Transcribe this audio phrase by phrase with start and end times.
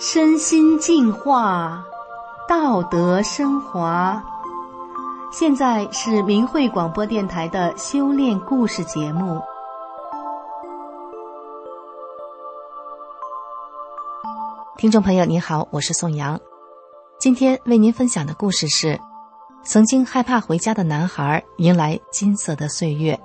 [0.00, 1.84] 身心净化，
[2.48, 4.22] 道德升华。
[5.32, 9.42] 现在是明慧广播电台的修炼故事节目。
[14.76, 16.38] 听众朋友，你好，我是宋阳。
[17.18, 19.00] 今天为您分享的故事是：
[19.64, 23.18] 曾经害怕回家的男孩迎来金色的岁月。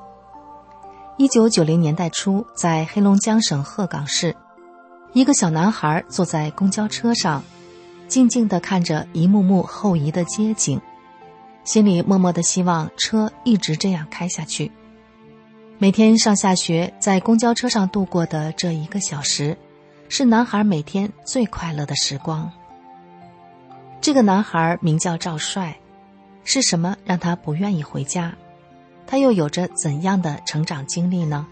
[1.18, 4.36] 一九九零年代初，在黑龙江省鹤岗市。
[5.14, 7.44] 一个小男孩坐在公交车上，
[8.08, 10.82] 静静地看着一幕幕后移的街景，
[11.64, 14.72] 心里默默的希望车一直这样开下去。
[15.78, 19.56] 每天上下学在公交车上度过的这一个小时，
[20.10, 22.52] 是男孩每天最快乐的时光。
[24.02, 25.78] 这个男孩名叫赵帅，
[26.44, 28.34] 是什么让他不愿意回家？
[29.06, 31.46] 他又有着怎样的成长经历呢？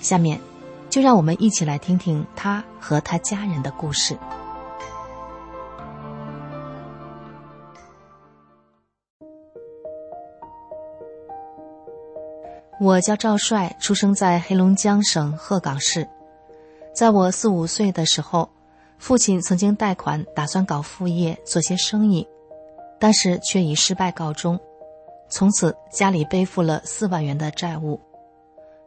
[0.00, 0.40] 下面。
[0.90, 4.18] 就让我们一起来听听他和他家人的故事。
[12.80, 16.08] 我叫赵帅，出生在黑龙江省鹤岗市。
[16.94, 18.50] 在我四五岁的时候，
[18.98, 22.26] 父亲曾经贷款打算搞副业做些生意，
[22.98, 24.58] 但是却以失败告终，
[25.28, 28.00] 从此家里背负了四万元的债务。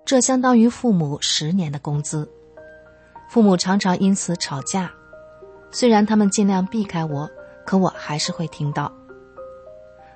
[0.06, 2.30] 这相当于父母十年的工资，
[3.30, 4.92] 父母常常因此吵架。
[5.72, 7.30] 虽然他们尽量避开我，
[7.66, 8.92] 可我还是会听到。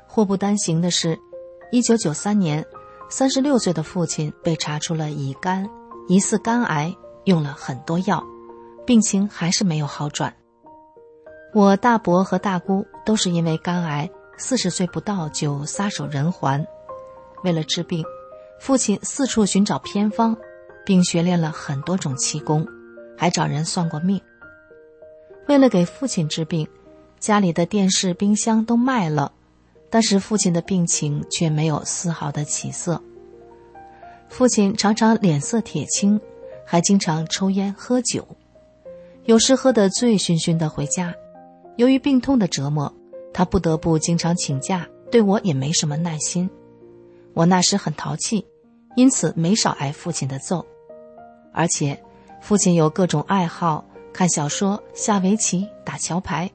[0.05, 1.17] 祸不单行的是，
[1.71, 2.63] 一九九三年，
[3.09, 5.67] 三十六岁的父亲被查出了乙肝，
[6.07, 6.93] 疑似肝癌，
[7.23, 8.21] 用了很多药，
[8.85, 10.35] 病情还是没有好转。
[11.53, 16.67] 我大伯和大姑都是因为肝癌，四十岁不到就撒手人寰。
[17.43, 18.03] 为了治病。
[18.59, 20.35] 父亲四处寻找偏方，
[20.85, 22.67] 并学练了很多种气功，
[23.15, 24.19] 还找人算过命。
[25.47, 26.67] 为了给父亲治病，
[27.19, 29.31] 家里的电视、冰箱都卖了，
[29.89, 33.01] 但是父亲的病情却没有丝毫的起色。
[34.27, 36.19] 父亲常常脸色铁青，
[36.65, 38.27] 还经常抽烟喝酒，
[39.23, 41.15] 有时喝得醉醺醺的回家。
[41.77, 42.93] 由于病痛的折磨，
[43.33, 46.49] 他不得不经常请假，对我也没什么耐心。
[47.37, 48.43] 我那时很淘气，
[48.95, 50.65] 因此没少挨父亲的揍，
[51.53, 52.03] 而且，
[52.41, 56.49] 父亲有各种爱好，看小说、下围棋、打桥牌。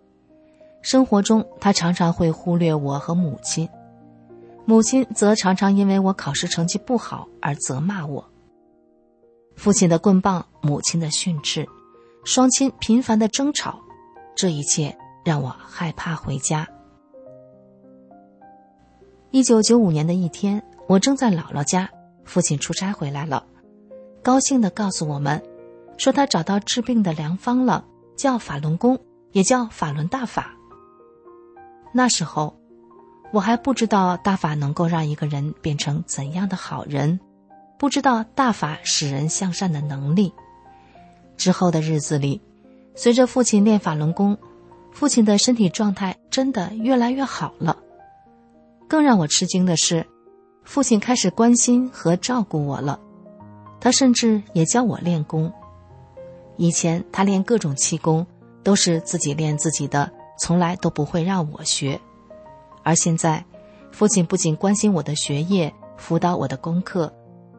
[0.80, 3.68] 生活中，他常常会忽略我和母亲，
[4.64, 8.28] 母亲则常常因为我考试成绩不好而责骂我。
[9.54, 11.64] 父亲的棍棒，母亲的训斥，
[12.24, 13.78] 双亲频繁的争吵，
[14.34, 16.66] 这一切让我害怕回家。
[19.30, 20.60] 一九九五年的一天。
[20.88, 21.88] 我正在姥姥家，
[22.24, 23.44] 父亲出差回来了，
[24.22, 25.42] 高兴地告诉我们，
[25.96, 27.84] 说他找到治病的良方了，
[28.16, 28.98] 叫法轮功，
[29.32, 30.54] 也叫法轮大法。
[31.92, 32.54] 那时候，
[33.32, 37.18] 我还不知道大法能够让一个人变成怎样的好人，
[37.78, 40.32] 不知道大法使人向善的能力。
[41.36, 42.40] 之后的日子里，
[42.94, 44.36] 随着父亲练法轮功，
[44.92, 47.78] 父亲的身体状态真的越来越好了。
[48.88, 50.06] 更让我吃惊的是。
[50.64, 52.98] 父亲开始关心和照顾我了，
[53.80, 55.52] 他甚至也教我练功。
[56.56, 58.26] 以前他练各种气功
[58.62, 62.00] 都是自己练自己的，从来都不会让我学。
[62.82, 63.44] 而现在，
[63.90, 67.12] 父亲不仅关心我的学业、辅导我的功课，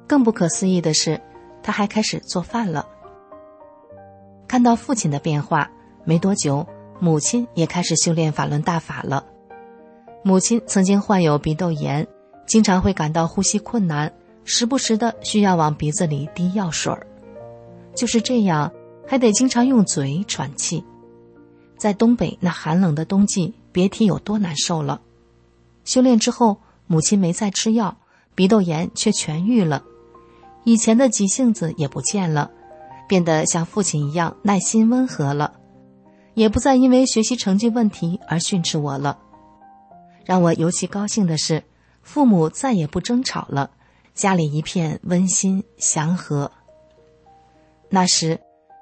[0.07, 1.19] 更不可思议的是，
[1.61, 2.87] 他还开始做饭了。
[4.47, 5.69] 看到父亲的变化，
[6.05, 6.65] 没多久，
[6.99, 9.25] 母亲也开始修炼法轮大法了。
[10.23, 12.07] 母亲曾经患有鼻窦炎。
[12.45, 17.07] 经常会感到呼吸困难，时不时的需要往鼻子里滴药水儿。
[17.95, 18.71] 就是这样，
[19.07, 20.83] 还得经常用嘴喘气。
[21.77, 25.01] 在东北那寒冷的冬季，别提有多难受了。
[25.85, 27.97] 修炼之后，母亲没再吃药，
[28.35, 29.83] 鼻窦炎却痊愈了，
[30.63, 32.51] 以前的急性子也不见了，
[33.07, 35.53] 变得像父亲一样耐心温和了，
[36.33, 39.17] 也不再因为学习成绩问题而训斥我了。
[40.25, 41.63] 让我尤其高兴的是。
[42.03, 43.71] 父母再也不争吵了，
[44.13, 46.51] 家里一片温馨祥和。
[47.89, 48.39] 那时，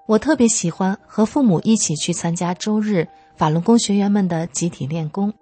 [0.07, 3.07] 我特别喜欢和父母一起去参加周日
[3.38, 5.33] 法轮功学员们的集体练功。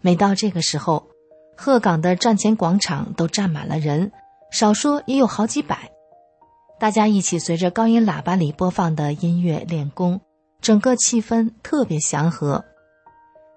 [0.00, 1.06] 每到这个时候，
[1.56, 4.12] 鹤岗的站前广场都站满了人，
[4.50, 5.90] 少说也有好几百。
[6.78, 10.20] 大家一起随着高音喇叭里播放的音乐练功，
[10.62, 12.64] 整个气氛特别祥和。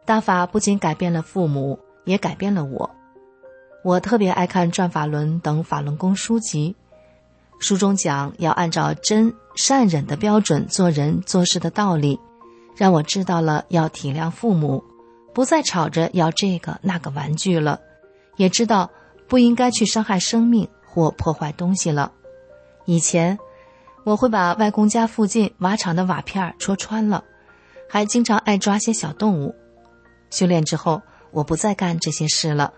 [0.06, 2.93] 大法不仅改变了父母，也改变了我。
[3.83, 6.74] 我特别爱看《转法轮》等法轮功书籍，
[7.59, 12.18] 书中讲要按照真善忍的标准做人做事的道理，
[12.77, 14.81] 让我知道了要体谅父母，
[15.33, 17.81] 不再吵着要这个那个玩具了，
[18.38, 18.89] 也知道
[19.27, 22.13] 不应该去伤害生命或破坏东西了。
[22.85, 23.38] 以前，
[24.06, 27.21] 我会把外公家附近瓦厂的瓦片戳穿了，
[27.89, 29.53] 还经常爱抓些小动物。
[30.30, 31.01] 修炼之后，
[31.31, 32.74] 我不再干这些事了。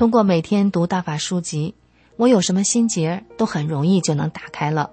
[0.00, 1.74] 通过每天读大法书籍，
[2.16, 4.90] 我有什么心结都很容易就能打开了。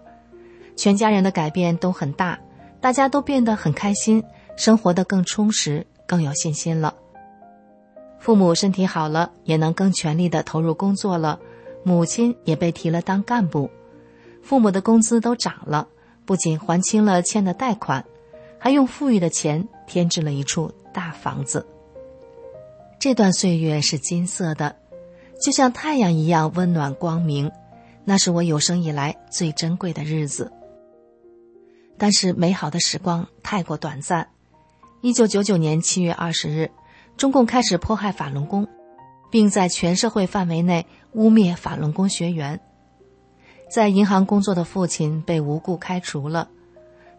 [0.76, 2.38] 全家人的改变都很大，
[2.82, 4.22] 大家都变得很开心，
[4.58, 6.94] 生活的更充实，更有信心了。
[8.20, 11.40] 父母身体好了，也能更全力的投入工作了。
[11.84, 13.70] 母亲也被提了当干部，
[14.44, 15.88] 父母的工资都涨了，
[16.26, 18.04] 不仅还清了欠的贷款，
[18.60, 21.66] 还用富裕的钱添置了一处大房子。
[23.00, 24.76] 这段岁月是金色的，
[25.40, 27.52] 就像太阳一样温暖光明，
[28.04, 30.52] 那是我有生以来最珍贵的日子。
[31.98, 34.28] 但是美好的时光太过短暂。
[35.02, 36.72] 一九九九年七月二十日，
[37.18, 38.68] 中共开始迫害法轮功，
[39.30, 42.60] 并在全社会范围内污蔑法轮功学员。
[43.70, 46.50] 在银行工作的父亲被无故开除了，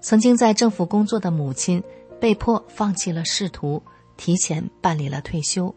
[0.00, 1.82] 曾经在政府工作的母亲
[2.20, 3.82] 被迫放弃了仕途，
[4.17, 5.75] 提前办理了退休。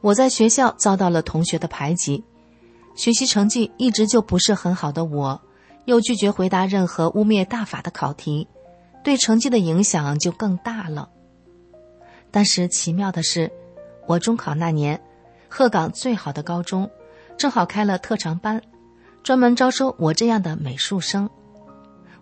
[0.00, 2.24] 我在学校遭到了同学的排挤，
[2.94, 5.40] 学习成绩一直就不是很好的我。
[5.86, 8.46] 又拒绝回答任何污蔑大法的考题，
[9.02, 11.08] 对成绩的影响就更大了。
[12.30, 13.50] 但是奇妙的是，
[14.06, 15.00] 我中考那年，
[15.48, 16.88] 鹤岗最好的高中
[17.36, 18.62] 正好开了特长班，
[19.22, 21.28] 专门招收我这样的美术生。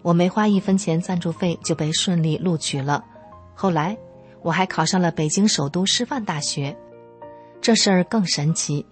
[0.02, 3.04] 我没花一分钱赞助费就被顺利录取了。
[3.54, 3.98] 后来
[4.40, 6.74] 我还考上了北京首都师范大学，
[7.60, 8.86] 这事儿更神奇，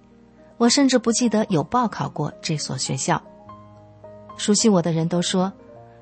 [0.59, 3.23] 我甚至不记得有报考过这所学校。
[4.37, 5.53] 熟悉我的人都说，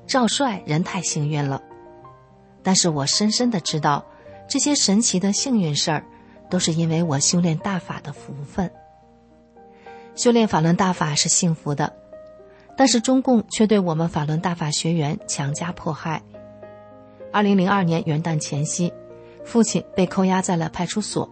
[0.05, 1.61] 赵帅人太幸运了。
[2.61, 4.03] 但是我深深的知道，
[4.47, 6.03] 这些神奇的幸运事儿，
[6.49, 8.69] 都是因为我修炼大法的福分。
[10.15, 11.93] 修炼法轮大法是幸福的，
[12.75, 16.21] 但是中共却对我们法轮大法学员强加迫害。
[17.31, 18.91] 二零零二年元旦前夕，
[19.43, 21.29] 父亲被扣押在了派出所，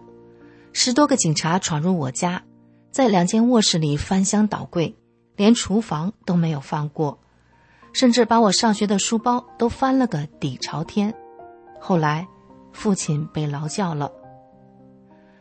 [0.76, 2.42] 十多个警察闯入我家，
[2.90, 4.94] 在两间卧室里翻箱倒柜。
[5.36, 7.18] 连厨房都没有放过，
[7.92, 11.12] 甚至把我上学的书包都翻了个底朝天。
[11.80, 12.28] 后来，
[12.72, 14.12] 父亲被劳教了。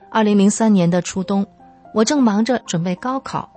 [0.09, 1.45] 二零零三年的初冬，
[1.94, 3.51] 我正忙着准备高考，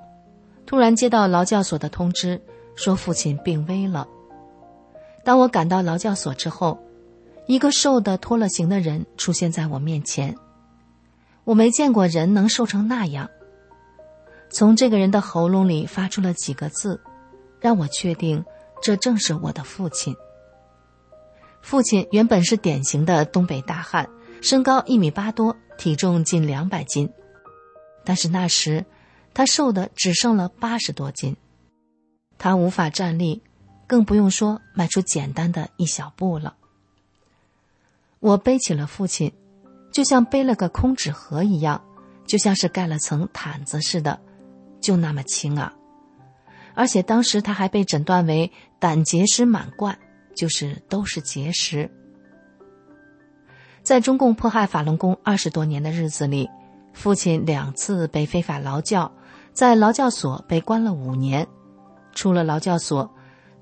[0.67, 2.39] 突然接到劳教所的通知，
[2.75, 4.07] 说父亲病危了。
[5.25, 6.79] 当我赶到劳教所之后，
[7.47, 10.37] 一个瘦的脱了形的人出现在我面前。
[11.47, 13.31] 我没见过人能瘦成那样。
[14.51, 17.01] 从这个人的喉咙里发出了几个字，
[17.61, 18.45] 让我确定
[18.83, 20.15] 这正是我的父亲。
[21.63, 24.11] 父亲原本是典型的东北大汉，
[24.43, 27.09] 身高一米八多，体重近两百斤，
[28.05, 28.85] 但是那时
[29.33, 31.37] 他瘦的只剩了八十多斤，
[32.39, 33.41] 他无法站立，
[33.87, 36.57] 更不用说迈出简单的一小步了。
[38.19, 39.33] 我背起了父亲，
[39.97, 41.83] 就像背了个空纸盒一样，
[42.27, 44.21] 就像是盖了层毯子似的。
[44.79, 45.73] 就那么轻啊！
[46.75, 49.99] 而且当时他还被诊断为胆结石满贯，
[50.35, 51.91] 就是都是结石。
[53.83, 56.47] 在中共迫害法轮功二十多年的日子里，
[56.93, 59.11] 父亲两次被非法劳教，
[59.55, 61.49] 在劳教所被关了五年。
[62.13, 63.11] 出了劳教所，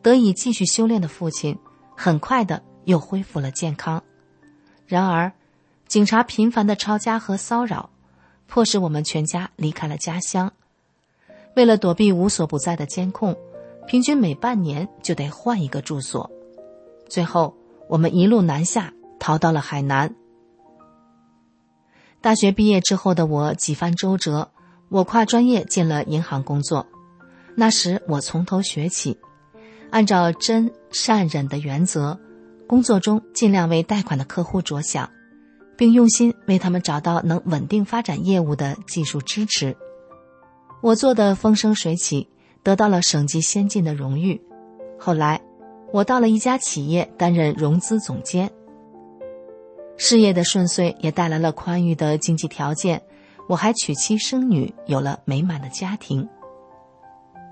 [0.02, 1.56] 得以继续修炼的父亲，
[1.97, 4.02] 很快的又恢复了健康。
[4.85, 5.32] 然而，
[5.87, 7.91] 警察频繁的抄家和骚扰，
[8.47, 10.53] 迫使我们全家离开了家乡。
[11.55, 13.37] 为了躲避无所不在的监控，
[13.87, 16.29] 平均每半年就得换一个住所。
[17.09, 17.55] 最后，
[17.88, 20.14] 我们一路南下，逃到了海南。
[22.21, 24.50] 大学毕业之后的我几番周折，
[24.88, 26.87] 我跨专业进了银行工作。
[27.55, 29.17] 那时我从头学起，
[29.91, 32.19] 按照真善忍的原则，
[32.67, 35.09] 工作中尽量为贷款的客户着想，
[35.76, 39.76] 并用心为他们找到能稳定发展业务的技术支持。
[40.83, 42.28] 我做的风生水起，
[42.62, 44.40] 得到了省级先进的荣誉。
[44.99, 45.40] 后来，
[45.93, 48.50] 我到了一家企业担任融资总监。
[49.97, 53.00] 事业的顺遂也带来了宽裕的经济条件，
[53.49, 56.28] 我还娶妻生女，有了美满的家庭。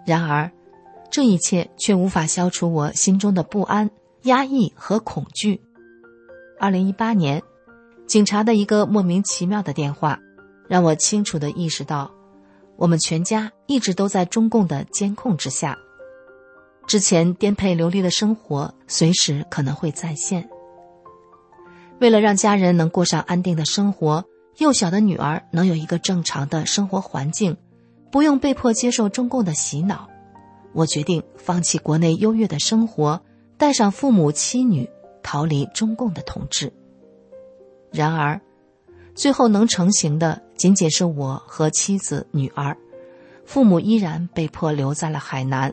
[0.04, 0.50] 然而，
[1.10, 3.90] 这一切却无法消除我心中的不安、
[4.22, 5.60] 压抑和恐惧。
[6.58, 7.42] 二零一八年，
[8.12, 10.20] 警察的一个莫名其妙的电话，
[10.68, 12.10] 让我清楚的意识到。
[12.76, 15.78] 我们全家一直都在中共的监控之下，
[16.86, 20.46] 之前颠沛流离的生活随时可能会再现。
[22.00, 24.22] 为了让家人能过上安定的生活，
[24.58, 27.56] 幼小的女儿能有一个正常的生活环境，
[28.10, 30.06] 不用被迫接受中共的洗脑，
[30.74, 33.22] 我决定放弃国内优越的生活，
[33.56, 34.86] 带上父母妻女
[35.22, 36.70] 逃离中共的统治。
[37.92, 38.40] 然而，
[39.14, 42.76] 最后能成行的仅仅是我和妻子、女儿，
[43.44, 45.72] 父母依然被迫留在了海南。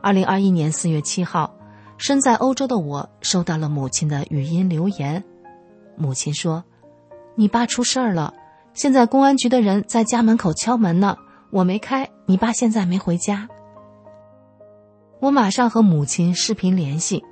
[0.00, 1.54] 二零二一年四月七号。
[1.98, 5.22] 身在欧洲的我收到了母亲的语音留言，
[5.94, 6.64] 母亲说
[7.36, 8.34] ：“你爸出事儿了，
[8.74, 11.16] 现在公安局的人在家门口敲门呢，
[11.52, 13.48] 我没开，你爸现在没回家。”
[15.20, 17.22] 我马上和母亲视频联系，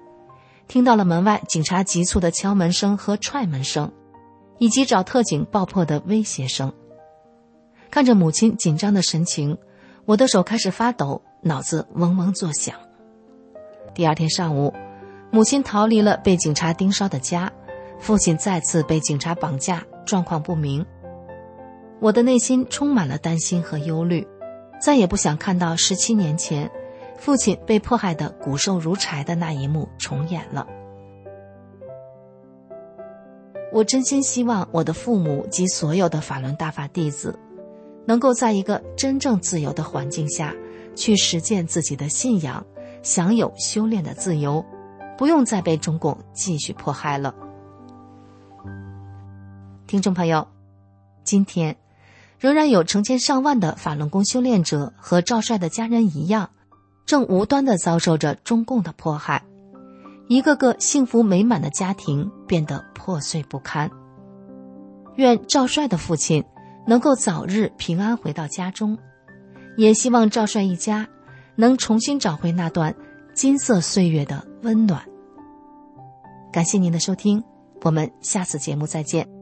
[0.70, 3.90] 听到了门外警察急促的敲门声和踹门声，
[4.58, 6.72] 以及找特警爆破的威胁声。
[7.90, 9.58] 看着母亲紧张的神情，
[10.04, 12.76] 我的手开始发抖，脑子嗡嗡作响。
[13.94, 14.72] 第二天上午，
[15.32, 17.50] 母亲逃离了被警察盯梢的家，
[17.98, 20.86] 父亲再次被警察绑架，状况不明。
[21.98, 24.24] 我的内心充满了担心和忧虑，
[24.80, 26.70] 再也不想看到十七年前
[27.20, 30.66] 父亲被迫害的骨瘦如柴的那一幕重演了。
[33.72, 37.38] 我真心希望我的父母及所有的法轮大法弟子，
[38.06, 40.54] 能够在一个真正自由的环境下，
[40.96, 42.66] 去实践自己的信仰。
[43.02, 44.62] 享有修炼的自由，
[45.16, 47.34] 不用再被中共继续迫害了。
[49.86, 50.46] 听众朋友，
[51.24, 51.76] 今天
[52.38, 56.50] 仍然有成千上万的法轮功修炼者和赵帅的家人一样，
[57.10, 59.42] 正无端的遭受着中共的迫害，
[60.28, 63.90] 一个个幸福美满的家庭变得破碎不堪。
[65.16, 66.44] 愿赵帅的父亲
[66.86, 68.96] 能够早日平安回到家中，
[69.76, 71.08] 也希望赵帅一家。
[71.56, 72.94] 能重新找回那段
[73.34, 75.02] 金色岁月的温暖。
[76.52, 77.42] 感谢您的收听，
[77.82, 79.39] 我们下次节目再见。